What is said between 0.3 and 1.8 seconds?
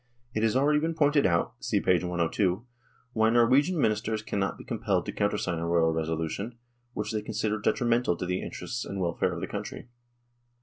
It has already been pointed out (see